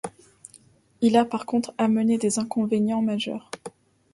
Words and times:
Il 1.01 1.15
a 1.15 1.25
par 1.25 1.45
contre 1.45 1.75
amené 1.77 2.17
des 2.17 2.39
inconvénients 2.39 3.03
majeurs. 3.03 3.51